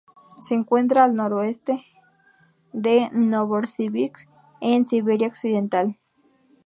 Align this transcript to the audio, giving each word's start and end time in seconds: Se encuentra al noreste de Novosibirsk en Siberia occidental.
Se 0.41 0.55
encuentra 0.55 1.03
al 1.03 1.13
noreste 1.13 1.85
de 2.73 3.07
Novosibirsk 3.13 4.27
en 4.59 4.83
Siberia 4.87 5.27
occidental. 5.27 5.95